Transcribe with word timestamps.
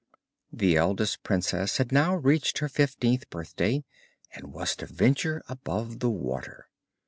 The 0.51 0.77
eldest 0.77 1.21
princess 1.21 1.77
had 1.77 1.91
now 1.91 2.15
reached 2.15 2.57
her 2.57 2.67
fifteenth 2.67 3.29
birthday, 3.29 3.83
and 4.33 4.51
was 4.51 4.75
to 4.77 4.87
venture 4.87 5.43
above 5.47 5.99
the 5.99 6.09
water. 6.09 6.71